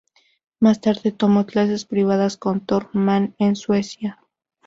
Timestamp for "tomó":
1.11-1.45